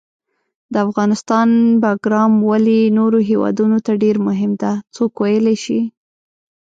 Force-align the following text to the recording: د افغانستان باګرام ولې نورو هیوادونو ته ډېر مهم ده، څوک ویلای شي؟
د 0.73 0.75
افغانستان 0.87 1.49
باګرام 1.83 2.33
ولې 2.49 2.81
نورو 2.97 3.19
هیوادونو 3.29 3.77
ته 3.85 3.91
ډېر 4.03 4.15
مهم 4.27 4.51
ده، 4.61 4.71
څوک 4.95 5.11
ویلای 5.21 5.57
شي؟ 5.63 5.79